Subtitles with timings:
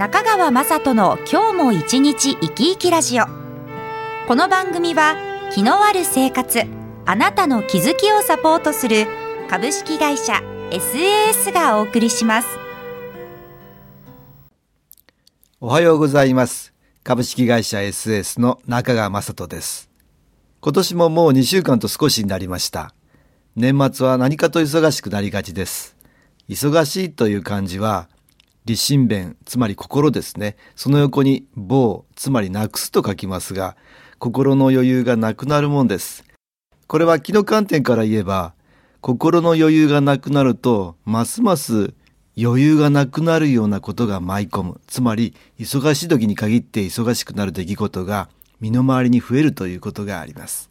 [0.00, 3.26] 中川雅人の今日も一日生き生きラジオ。
[4.26, 5.14] この番組は
[5.52, 6.62] 気のある生活
[7.04, 9.06] あなたの気づきをサポートする
[9.50, 10.40] 株式会社
[10.70, 12.48] SAS がお送りします。
[15.60, 16.72] おはようございます。
[17.04, 19.90] 株式会社 SAS の中川雅人です。
[20.62, 22.94] 今年ももう2週間と少しになりました。
[23.54, 25.94] 年末は何かと忙しくなりがちです。
[26.48, 28.08] 忙しいという漢字は
[28.64, 30.56] 立身弁つまり心ですね。
[30.76, 33.76] その横に棒つまりなくすと書きますが
[34.18, 36.24] 心の余裕がなくなるもんです。
[36.86, 38.54] これは気の観点から言えば
[39.00, 41.94] 心の余裕がなくなるとますます
[42.38, 44.80] 余裕がなくなるようなことが舞い込む。
[44.86, 48.28] つまり忙しい時に限って忙しくなる出来事が
[48.60, 50.70] 身の回りに増えるということがあります。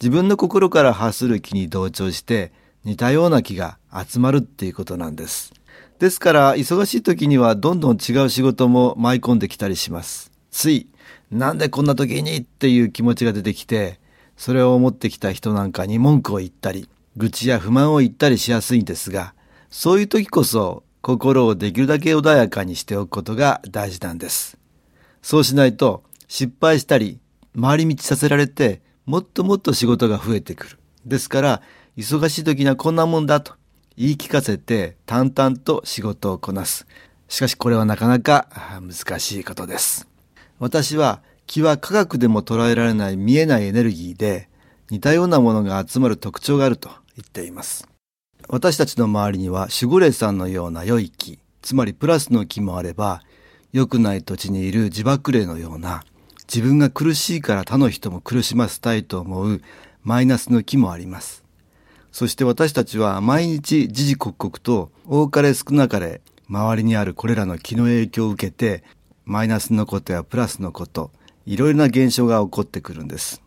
[0.00, 2.52] 自分の心から発する気に同調して
[2.84, 5.52] 似たような気が集まるっていうことなんです。
[5.98, 10.30] ですから忙しい時にはどんどん違う仕事も舞い込んできたりします。
[10.50, 10.86] つい、
[11.30, 13.98] なんでこんな時にっていう気持ちが出てきて、
[14.36, 19.34] それを思ってきた人なんかに文句を言ったり、愚痴や不満を言ったりしやすいんですが、
[19.70, 24.56] そういう時こそ心をできるだけ穏やかにしておくことが大事なんです。
[25.20, 27.18] そうしないと失敗したり、
[27.60, 30.78] 回り道させられて、もっともっと仕事が増えてくる。
[31.04, 31.62] ですから、
[31.96, 33.57] 忙しい時にはこんなもんだと
[33.98, 36.86] 言い聞かせて淡々と仕事をこなす。
[37.26, 38.46] しかしこれはなかなか
[38.80, 40.06] 難しいことです。
[40.60, 44.48] 私は気は科学でも捉えられない見えないエネルギーで
[44.88, 47.88] 似たようなものが集まる特徴があると言っています。
[48.48, 53.22] 私たちの周りには守護霊さんのような良い気、つまりプラスの気もあれば、
[53.72, 56.04] 良くない土地にいる自爆霊のような
[56.42, 59.60] 自分が苦しいから他の人も苦しませたいと思う
[60.04, 61.47] マイナスの気もあります。
[62.12, 68.82] そして私たちは毎日時々刻々と多かれ少なかれ周りにあるこれらの気の影響を受けて
[69.24, 71.10] マイナスのことやプラスのこと
[71.44, 73.42] いろいろな現象が起こってくるんです。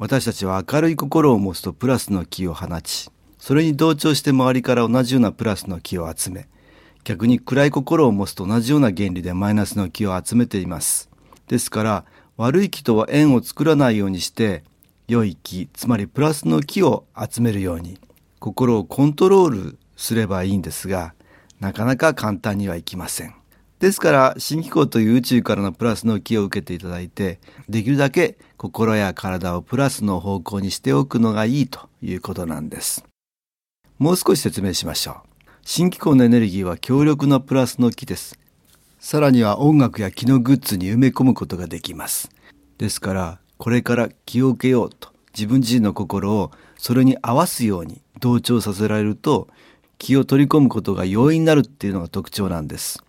[0.00, 6.48] 私たちは明るい心を持つとプラスの気を放ちそれに同調して周りから同じようなプラスの気を集め
[7.04, 11.10] 逆に暗い心を持つと同じような原理でマイナスの気を集めています。
[11.48, 12.04] ですから
[12.38, 14.64] 悪い気とは縁を作らないようにして
[15.10, 17.98] 良い気つまりプラスの気を集めるように
[18.38, 21.14] 心をコントロールすればいいんですが
[21.58, 23.34] なかなか簡単にはいきません。
[23.80, 33.04] ですから新機構という宇宙からのプラスの気を受けていただいてできるだけ心や体をプラスの方向にしておくのがいいということなんです。
[33.98, 35.48] もう少し説明しましょう。
[35.62, 38.38] 新機構のエネルギーは強力なプラスの気です。
[39.00, 42.30] さらには音楽や気のグッズに埋め込むことができます。
[42.78, 49.48] ですからこれから気を受けようと自分自身の心をそれに合わすように同調させられると
[49.98, 53.04] 気を取り込むことが容易になるっていうのが特徴なんです。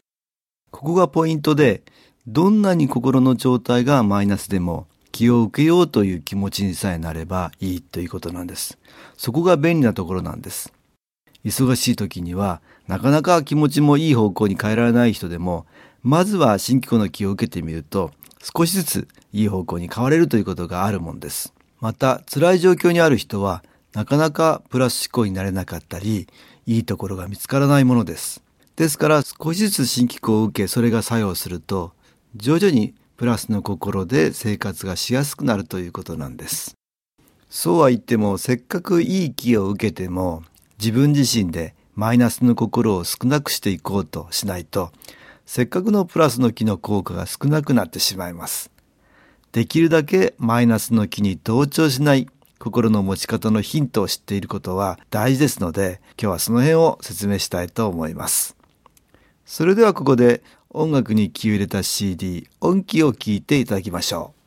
[0.69, 1.83] ここがポイントで
[2.27, 8.77] どんなに心の状態がマイナスでも気を受けようという気持ちにさえなればいいということなんです。
[9.15, 10.73] そこが便利なところなんです。
[11.45, 15.65] 忙しい時にはなかなか気持ちもいい方向に変えられない人でも
[16.03, 18.11] まずは新機構の気を受けてみると
[18.41, 21.53] 少しずついい方向に変われるということがあるもんです。
[21.79, 23.63] また辛い状況にある人は
[23.93, 26.27] なかなかプラス思考になれなかったり
[26.65, 28.43] いいところが見つからないものです。
[28.75, 31.93] ですから少しずつ新機構を受けそれが作用すると
[32.35, 36.75] 徐々にプラスの心で生活がしやすくなるということなんです。
[37.49, 40.43] そうは言ってもせっかくいい気を受けても
[40.79, 44.91] 自分自身でマイナスの心を少なくしていこうとしないと
[45.53, 48.71] せっかくのプラスの木の効果が少なくなってしまいます。
[49.51, 58.55] できるだけマイナスの木に同調しない心の持ち方のヒントを知っていることは大事ですので、今日はその辺を説明したいと思います。
[59.45, 64.40] それではここで音楽に気を入れた CD 音機を聞いていただきましょう。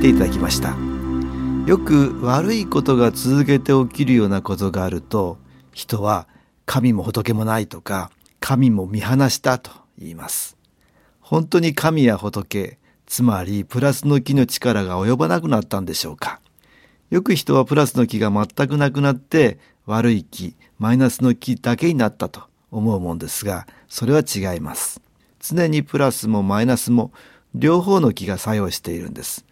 [0.00, 0.76] 木を聞いていただきました。
[1.66, 5.38] よく悪いことが続けて起きるようなことがあると
[5.72, 6.26] 人は
[6.64, 8.10] 神も仏もないとか
[8.40, 10.56] 神も見放したと言います。
[11.20, 16.40] 本当に神や仏つまりプラスの木の力が及ばなくなったんでしょうか。
[17.10, 25.00] よく人はプラスの木が全くなくなって悪い木マイナスの木だけになったと思うもんですがそれは違います。
[25.40, 27.12] 常にプラスもマイナスも
[27.54, 29.44] 両方の木が作用しているんです。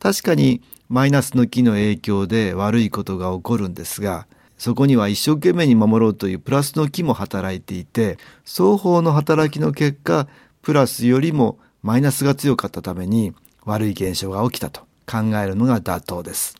[0.00, 4.26] 確かにマイナスの木の影響で悪いことが起こるんですが、
[4.58, 10.26] そこには一生懸命に守ろうというプラスの木も働いていて、双方の働きの結果、
[10.62, 16.56] プラスよりもマイナスが強かったために悪い現象が起きたと考えるのが妥当です。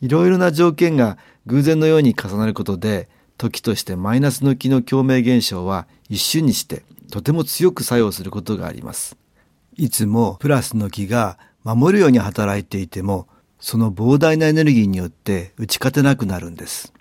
[0.00, 9.16] いろいろな条件が偶然のように重なることで、時としてマイナスの木の共鳴現象は一瞬にしてとても強く作用することがあります。
[9.76, 13.26] いつもプラスの木が守るように働いていても、
[13.58, 16.92] その膨大なエネルギーによって打ち勝てなくなるんです。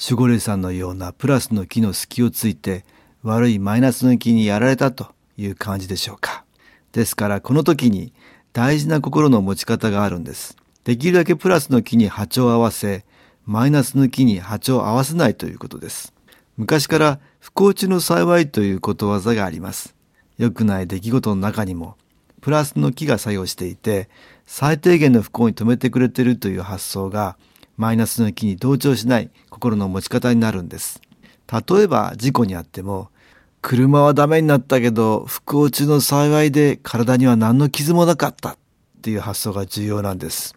[0.00, 2.84] 守護霊さんのようなプラスの木の隙をついて
[3.24, 6.44] 悪いマイナスの木にやられたという感じでしょうか。
[6.92, 8.12] ですからこの時に
[8.52, 10.56] 大事な心の持ち方があるんです。
[10.84, 13.04] できるだけプラスの木に波長を合わせ、
[13.44, 16.12] マイナスの木に波長を合わせないということです。
[16.56, 19.96] 昔から不幸中の幸いということわざがあります。
[20.38, 21.96] 良くない出来事の中にも
[22.40, 24.08] プラスの木が作用していて
[24.46, 27.36] 最低限の不幸に止めてくれているという発想が
[27.76, 31.00] マイナスの木に同調しない心の持ち方になるんです。
[31.50, 33.10] 例えば事故にあっても
[33.62, 38.56] 車はダメになったけど不幸中の幸いで体には何の傷もなかったっ
[39.02, 40.54] ていう発想が重要なんです。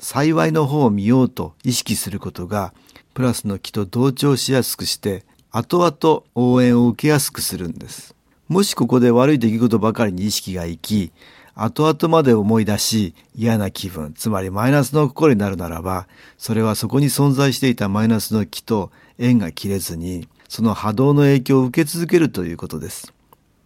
[0.00, 2.74] 幸いの方を見ようと意識することが
[3.14, 8.14] プラスの木と同調しやすくして後々応援を受けやすくするんです。
[8.52, 11.10] もしここで悪い出来事ばかりに意識がいき、
[11.54, 16.06] 後々まで思い出し嫌な気分、つまりマイナスの心になるならば、
[16.36, 23.14] それはそこに存在していたマイナスの気と縁が切れずに、その波動の影響を受け続けるということです。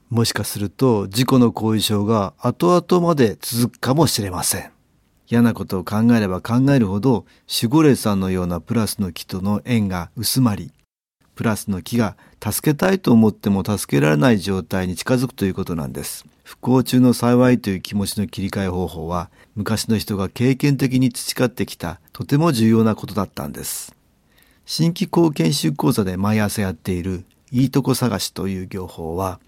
[0.08, 4.70] もしかすると事故の後遺症が後々まで続くかもしれません。
[5.28, 10.70] 嫌なことを考えれば考えるほど守護霊さんのようなプラスの気との縁が薄まり
[11.36, 16.24] プラスの木が助けたいと思っても助けられない状態に近づくということなんです。
[16.42, 23.94] 不幸中の幸いという気持ちの切り替え方法は昔の人が経験的に培ってきたとても重要なことだったんです。
[24.64, 29.38] 新規校研修講座で毎朝やっているいいとこ探しという業法は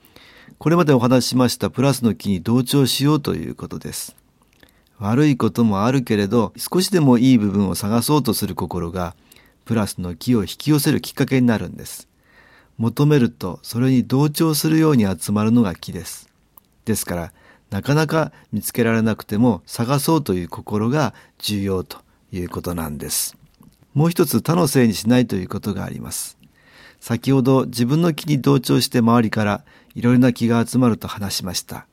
[0.59, 4.15] これまでお話ししましたプラスの木に同調しようということです。
[4.99, 9.15] 悪いこともあるけれど少しでもいい部分を探そうとする心が
[9.69, 12.09] プラスの木を引き寄せるきっかけになるんです。
[12.79, 16.31] 求めるとそれに同調するように集まるのが木です。
[16.87, 17.33] ですから
[17.69, 21.99] なかなか見つけられなくても探そうという心が重要と
[22.33, 23.37] いうことなんです。
[23.93, 26.39] もう一つ他のせいにしないということがあります。
[26.99, 31.87] 先ほど自分の木に同調して周りからいろいろな木が集まると話しました。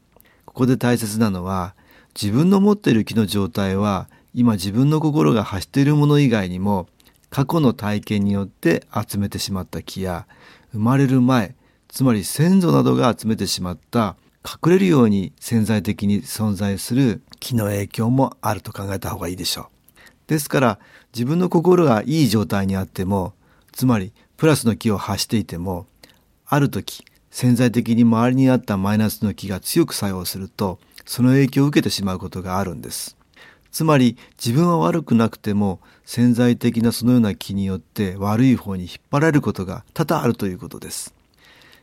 [0.45, 1.75] ここで大切なのは
[2.15, 6.87] 自分の持っている木の状態は今自分の心が発しているもの以外にも
[7.35, 10.25] 過去の体験によって集めてしまった木や
[10.71, 11.53] 生まれる前
[11.89, 14.15] つまり先祖などが集めてしまった
[14.45, 19.65] 隠れるように潜在的に存在する木の影響もあると考えた方がいいでしょう。
[20.27, 20.79] ですから
[21.13, 23.33] 自分の心がいい状態にあっても
[23.73, 25.87] つまりプラスの木を発していても
[26.45, 33.14] ある時潜在的に周りにあったマイナスの木が強く作用するとその影響を受けてしまうことがあるんです。
[33.75, 41.13] つまり自分は悪くなくても潜在的なそのような気によって悪い方に引っ張られることが多々あるということです。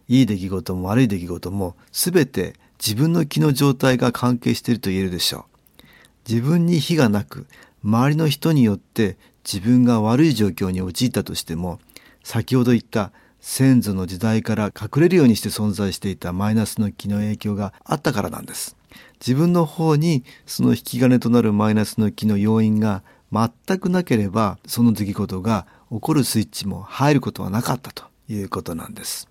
[0.08, 5.82] いい出来事も悪い出来事も全て自分の気の状態が関係していると言えるでしょう。
[6.26, 7.46] 自分に非がなく
[7.84, 11.78] 周りの人によって自分が悪い状況に陥ったとしても
[12.24, 18.78] 先ほど言った先祖の時代から隠れるようにして存在していたマイナスの気の影響があったからなんです。
[19.24, 29.28] 自分の方にその引き金となるマイナスの気の要因が全くなければその出来事が起こるスイッチも入ることはなかったということなんです。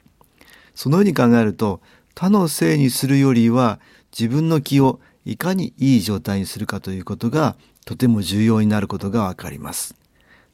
[0.76, 1.82] そのように考えると
[2.16, 3.80] 他のせいにするよりは
[4.18, 9.96] 自分の気をいかにいい状態にするかということがとても重要になることがわかります。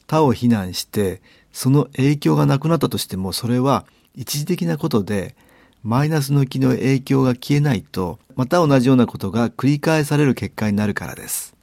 [0.08, 5.36] 他を非難してその影響がなくなったとしてもそれは一時的なことで
[5.84, 11.56] マイナスの気の影響が消えないと、また同じようなことが繰り返される結果になるからです。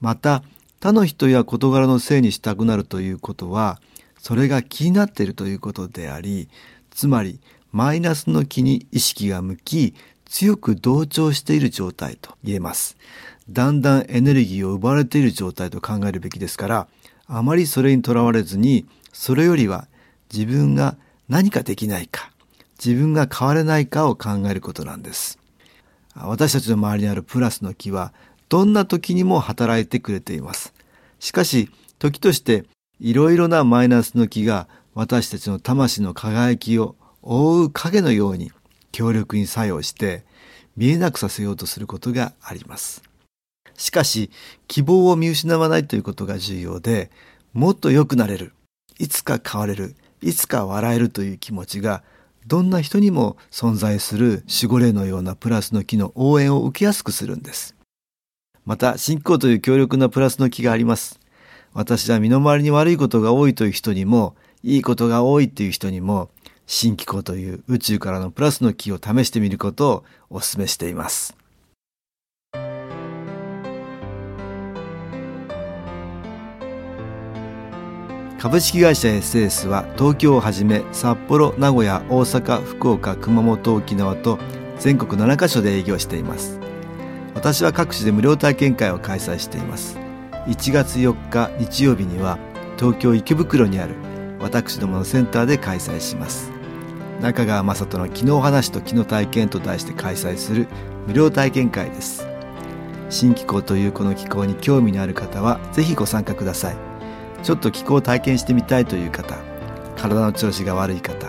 [0.00, 0.42] また、
[0.80, 3.80] 他の人や事柄のせいにしたくなるということは、
[4.18, 6.48] それが気になっているということであり、
[6.90, 7.40] つまり、
[7.72, 12.96] マイナスの気に意識が向き、強く同調している状態と言えます。
[13.50, 16.88] だんだんエネルギーを奪われている状態と考えるべきですから
[17.26, 19.88] あまりそれにとらわれずにそれよりは
[20.32, 20.96] 自分が
[21.28, 22.30] 何かできないか
[22.84, 25.38] 自分が変われないかを考えることなんです
[26.14, 28.12] 私たちの周りにあるプラスの木は
[28.48, 30.74] どんな時にも働いてくれています
[31.18, 32.64] しかし時として
[33.00, 38.50] いろいろなマイナスの木が私たちの魂の輝きを覆う影のように
[38.90, 40.24] 強力に作用して
[40.76, 43.02] 見えなくさせようとすることがあります。
[43.76, 44.30] しかし、
[44.68, 47.10] 希望を見失わないということが重要で、
[47.52, 48.52] もっと良くなれる、
[48.98, 52.02] いつか変われる、いつか笑えるという気持ちが、
[52.48, 57.76] どんな人にも存在する守護霊のようなプラスの木の応援を受けやすくするんです。
[58.64, 61.20] また、信仰という強力なプラスの木があります。
[61.74, 66.30] 私は身の回りに悪いことが多いという人にも、いいことが多いっていう人にも、
[66.66, 71.37] 新機構という宇宙からのプラスの木を試してみることをお勧めしています。
[78.38, 84.38] 株式会社 SS は東京をはじめ札幌、名古屋、大阪、福岡、熊本、沖縄と
[84.78, 86.60] 全国7カ所で営業しています。
[87.34, 89.98] 私は各地で無料体験会を開催しています。
[90.46, 92.38] 1月4日日曜日には
[92.78, 93.94] 東京池袋にある
[94.38, 96.52] 私どものセンターで開催します。
[97.20, 100.68] 中川雅人の「昨日話と昨日体験」と題して開催する
[101.08, 102.28] 無料体験会です
[103.10, 106.87] 新気候というこの気候に興味のある方はぜひご参加ください
[107.42, 109.36] ちょっと気候を体験してみたいという方
[109.96, 111.28] 体の調子が悪い方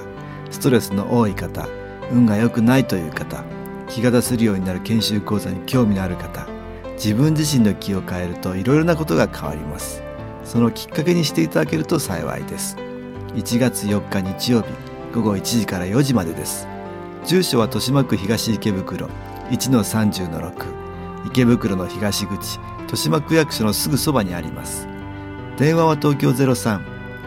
[0.51, 1.67] ストレスの多い方
[2.11, 3.43] 運が良くないという方
[3.87, 6.47] 気が出せるようになる研修講座に興味のある方
[6.93, 10.03] 自分自身の気を変えるといろいろなことが変わります。
[10.43, 12.75] そのきっかけにしていただけると幸いです。
[13.35, 14.67] 1月4日日曜日
[15.13, 16.67] 午後1時から4時までです。
[17.23, 19.07] 住所は豊島区東池袋
[19.49, 20.51] 1-30-6
[21.27, 24.87] 池袋の東口豊島区役所のすぐそばにあります。
[25.59, 26.29] 電話は東京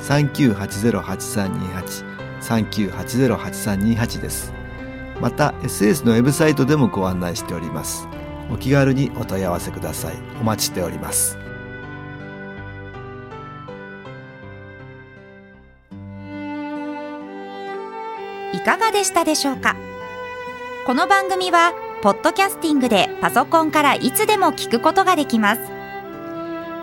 [0.00, 2.04] 03-3980-8328
[2.40, 4.54] 3980-8328です。
[5.20, 8.08] また SS のウェブサイトでもご案内しております。
[8.50, 10.14] お気軽にお問い合わせください。
[10.40, 11.36] お待ちしております。
[18.54, 19.76] いかがでしたでしょうか？
[20.86, 25.81] この番組はポッドキャスティングでパソコンからいつでも聞くことができます。